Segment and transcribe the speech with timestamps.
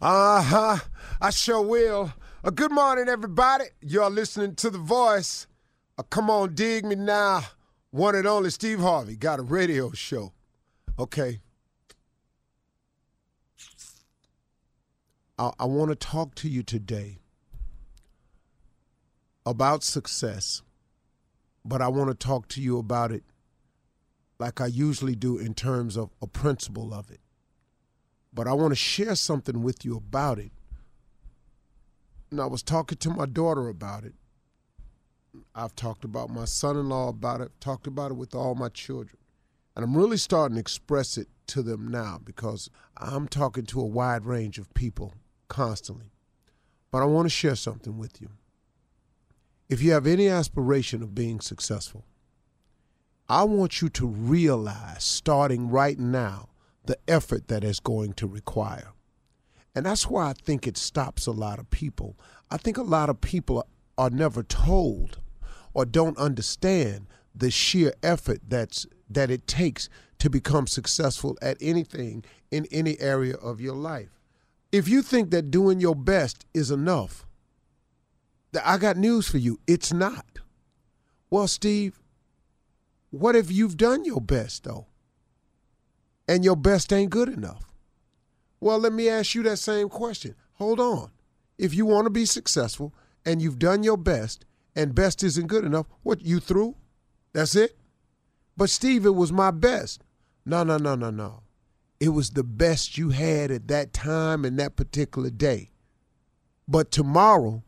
[0.00, 0.78] Uh huh.
[1.20, 2.14] I sure will.
[2.42, 3.64] Uh, good morning, everybody.
[3.82, 5.46] You're listening to The Voice.
[5.98, 7.42] Uh, come on, dig me now.
[7.90, 10.32] One and only Steve Harvey got a radio show.
[10.98, 11.40] Okay.
[15.38, 17.18] I, I want to talk to you today
[19.44, 20.62] about success,
[21.62, 23.24] but I want to talk to you about it
[24.38, 27.20] like I usually do in terms of a principle of it.
[28.32, 30.52] But I want to share something with you about it.
[32.30, 34.14] And I was talking to my daughter about it.
[35.54, 38.68] I've talked about my son in law about it, talked about it with all my
[38.68, 39.16] children.
[39.74, 43.86] And I'm really starting to express it to them now because I'm talking to a
[43.86, 45.14] wide range of people
[45.48, 46.12] constantly.
[46.90, 48.30] But I want to share something with you.
[49.68, 52.04] If you have any aspiration of being successful,
[53.28, 56.49] I want you to realize starting right now
[56.84, 58.92] the effort that is going to require.
[59.74, 62.16] And that's why I think it stops a lot of people.
[62.50, 65.20] I think a lot of people are never told
[65.74, 72.24] or don't understand the sheer effort that's that it takes to become successful at anything
[72.50, 74.20] in any area of your life.
[74.72, 77.26] If you think that doing your best is enough,
[78.52, 79.58] that I got news for you.
[79.66, 80.26] It's not.
[81.28, 82.00] Well, Steve,
[83.10, 84.86] what if you've done your best though?
[86.30, 87.64] And your best ain't good enough?
[88.60, 90.36] Well, let me ask you that same question.
[90.54, 91.10] Hold on.
[91.58, 92.94] If you want to be successful
[93.26, 94.44] and you've done your best
[94.76, 96.76] and best isn't good enough, what you through?
[97.32, 97.76] That's it?
[98.56, 100.04] But Steve, it was my best.
[100.46, 101.42] No, no, no, no, no.
[101.98, 105.70] It was the best you had at that time and that particular day.
[106.68, 107.64] But tomorrow,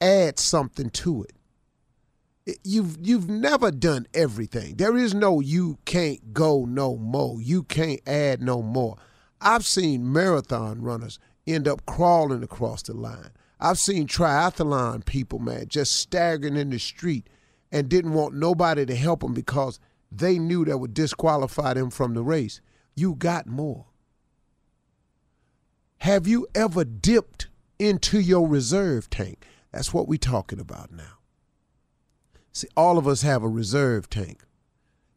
[0.00, 1.36] add something to it
[2.64, 4.76] you've you've never done everything.
[4.76, 7.40] There is no you can't go no more.
[7.40, 8.96] You can't add no more.
[9.40, 13.30] I've seen marathon runners end up crawling across the line.
[13.58, 17.28] I've seen triathlon people, man, just staggering in the street
[17.70, 19.78] and didn't want nobody to help them because
[20.10, 22.60] they knew that would disqualify them from the race.
[22.94, 23.86] You got more.
[25.98, 27.48] Have you ever dipped
[27.78, 29.44] into your reserve tank?
[29.72, 31.19] That's what we're talking about now.
[32.52, 34.44] See, all of us have a reserve tank.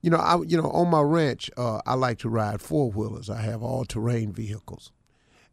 [0.02, 3.30] You know, I you know on my ranch, uh, I like to ride four wheelers.
[3.30, 4.92] I have all terrain vehicles,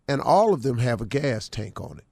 [0.09, 2.05] and all of them have a gas tank on it.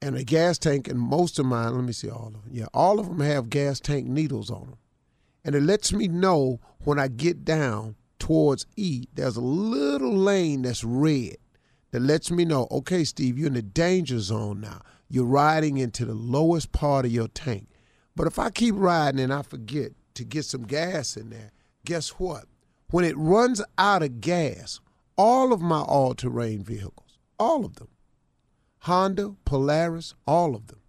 [0.00, 2.42] And a gas tank, and most of mine, let me see all of them.
[2.50, 4.78] Yeah, all of them have gas tank needles on them,
[5.44, 9.06] and it lets me know when I get down towards E.
[9.14, 11.36] There's a little lane that's red
[11.90, 14.82] that lets me know, okay, Steve, you're in the danger zone now.
[15.08, 17.68] You're riding into the lowest part of your tank.
[18.18, 21.52] But if I keep riding and I forget to get some gas in there,
[21.84, 22.46] guess what?
[22.90, 24.80] When it runs out of gas,
[25.16, 27.90] all of my all terrain vehicles, all of them,
[28.80, 30.80] Honda, Polaris, all of them,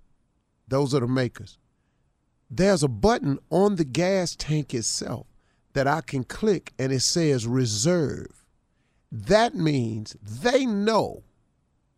[0.67, 1.59] those are the makers.
[2.49, 5.27] There's a button on the gas tank itself
[5.73, 8.43] that I can click and it says reserve.
[9.11, 11.21] That means they know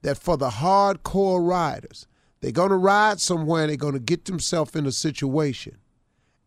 [0.01, 2.05] that for the hardcore riders,
[2.41, 5.78] they're going to ride somewhere they're going to get themselves in a situation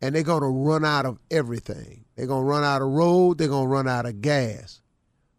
[0.01, 2.05] and they're going to run out of everything.
[2.15, 4.81] They're going to run out of road, they're going to run out of gas.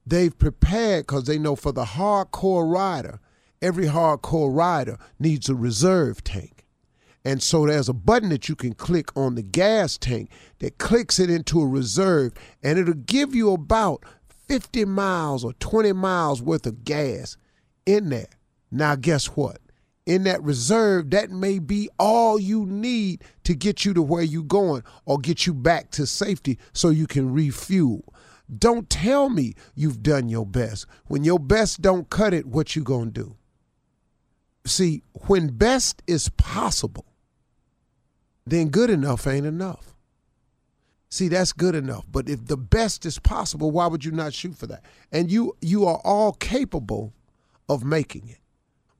[0.06, 3.21] They've prepared because they know for the hardcore rider,
[3.61, 6.65] every hardcore rider needs a reserve tank.
[7.25, 10.31] And so there's a button that you can click on the gas tank
[10.61, 14.05] that clicks it into a reserve, and it'll give you about
[14.49, 17.37] 50 miles or 20 miles worth of gas
[17.84, 18.28] in there.
[18.71, 19.59] Now, guess what?
[20.06, 24.43] In that reserve, that may be all you need to get you to where you're
[24.44, 28.15] going or get you back to safety so you can refuel.
[28.59, 30.87] Don't tell me you've done your best.
[31.06, 33.37] When your best don't cut it, what you going to do?
[34.65, 37.06] See, when best is possible,
[38.47, 39.93] then good enough ain't enough.
[41.09, 42.05] See, that's good enough.
[42.11, 44.84] But if the best is possible, why would you not shoot for that?
[45.11, 47.15] And you you are all capable
[47.69, 48.38] of making it.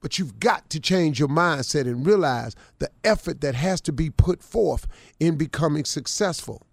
[0.06, 4.08] But you've got to change your mindset and realize the effort that has to be
[4.08, 4.87] put forth
[5.19, 6.64] in becoming successful.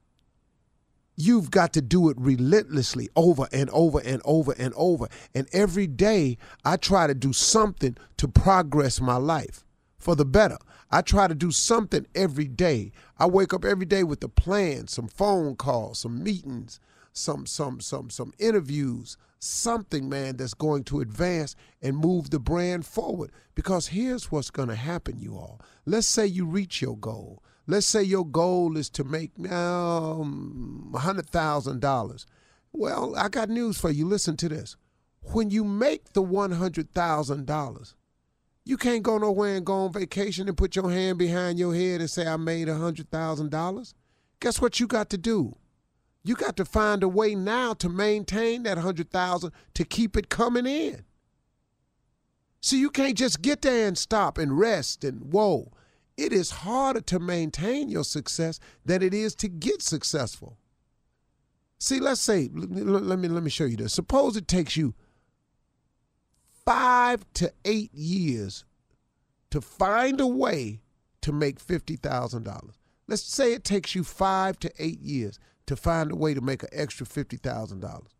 [1.15, 5.07] You've got to do it relentlessly over and over and over and over.
[5.33, 9.63] And every day, I try to do something to progress my life
[9.97, 10.59] for the better.
[10.91, 12.91] I try to do something every day.
[13.17, 16.79] I wake up every day with a plan, some phone calls, some meetings,
[17.13, 22.85] some some some some interviews, something, man, that's going to advance and move the brand
[22.85, 23.31] forward.
[23.55, 25.61] Because here's what's going to happen, you all.
[25.85, 27.43] Let's say you reach your goal.
[27.67, 32.25] Let's say your goal is to make um, $100,000.
[32.73, 34.05] Well, I got news for you.
[34.05, 34.75] Listen to this.
[35.31, 37.93] when you make the $100,000,
[38.65, 42.01] you can't go nowhere and go on vacation and put your hand behind your head
[42.01, 43.93] and say, I made $100,000.
[44.39, 45.55] Guess what you got to do?
[46.23, 50.65] You got to find a way now to maintain that 100,000 to keep it coming
[50.65, 51.03] in.
[52.61, 55.73] See, you can't just get there and stop and rest and whoa.
[56.15, 60.57] It is harder to maintain your success than it is to get successful.
[61.77, 63.93] See, let's say, let me let me show you this.
[63.93, 64.93] Suppose it takes you
[66.65, 68.63] five to eight years
[69.49, 70.79] to find a way
[71.21, 72.79] to make fifty thousand dollars.
[73.07, 76.63] Let's say it takes you five to eight years to find a way to make
[76.63, 78.15] an extra fifty thousand dollars,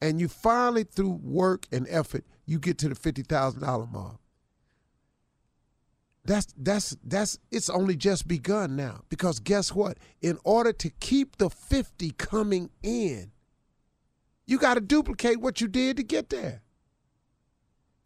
[0.00, 4.18] and you finally, through work and effort, you get to the fifty thousand dollar mark.
[6.24, 9.98] That's that's that's it's only just begun now because guess what?
[10.20, 13.32] In order to keep the 50 coming in,
[14.46, 16.62] you got to duplicate what you did to get there.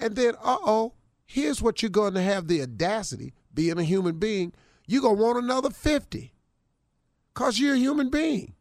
[0.00, 0.94] And then uh-oh,
[1.26, 4.55] here's what you're going to have the audacity, being a human being,
[4.87, 6.32] you're going to want another 50.
[7.34, 8.55] Cuz you're a human being.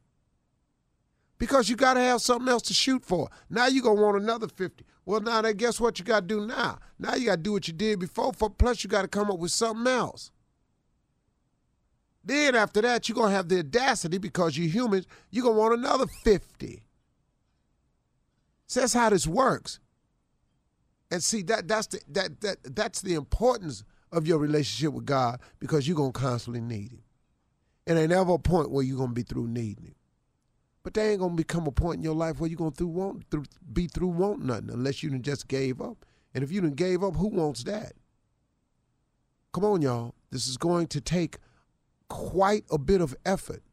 [1.37, 3.29] Because you got to have something else to shoot for.
[3.49, 4.85] Now you're going to want another 50.
[5.05, 6.79] Well, now then guess what you got to do now?
[6.97, 8.33] Now you got to do what you did before.
[8.33, 10.31] For, plus, you got to come up with something else.
[12.23, 15.59] Then after that, you're going to have the audacity because you're humans, you're going to
[15.59, 16.85] want another 50.
[18.67, 19.79] So that's how this works.
[21.11, 25.39] And see that that's the that that that's the importance of your relationship with God
[25.59, 27.03] because you're gonna constantly need him.
[27.85, 29.95] And ain't ever a point where you're gonna be through needing him.
[30.85, 33.27] But there ain't gonna become a point in your life where you're gonna through want
[33.31, 36.05] through be through want nothing unless you done just gave up.
[36.31, 37.93] And if you done gave up, who wants that?
[39.51, 40.13] Come on, y'all.
[40.29, 41.39] This is going to take
[42.07, 43.63] quite a bit of effort.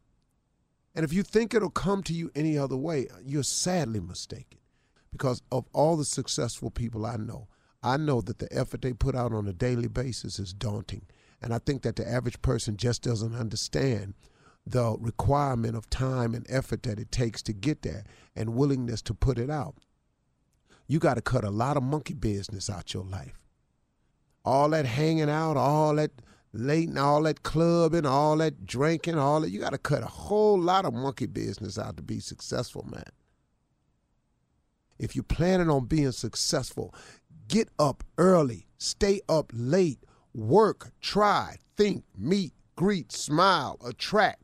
[0.95, 4.57] And if you think it'll come to you any other way, you're sadly mistaken.
[5.11, 7.47] Because of all the successful people I know,
[7.83, 11.05] I know that the effort they put out on a daily basis is daunting.
[11.43, 14.15] And I think that the average person just doesn't understand
[14.65, 18.03] the requirement of time and effort that it takes to get there
[18.35, 19.75] and willingness to put it out.
[20.87, 23.39] You got to cut a lot of monkey business out your life.
[24.45, 26.11] All that hanging out, all that
[26.53, 30.07] late and all that clubbing, all that drinking, all that, you got to cut a
[30.07, 33.03] whole lot of monkey business out to be successful, man.
[34.99, 36.93] If you're planning on being successful,
[37.47, 39.99] get up early, stay up late,
[40.33, 44.42] work, try, think, meet, greet, smile, attract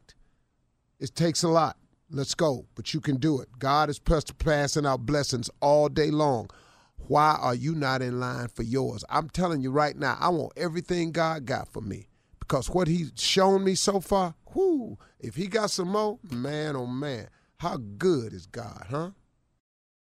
[0.99, 1.77] it takes a lot.
[2.11, 2.65] Let's go.
[2.75, 3.49] But you can do it.
[3.59, 6.49] God is passing out blessings all day long.
[6.97, 9.03] Why are you not in line for yours?
[9.09, 12.07] I'm telling you right now, I want everything God got for me.
[12.39, 16.85] Because what He's shown me so far, whoo, if He got some more, man, oh
[16.87, 19.09] man, how good is God, huh?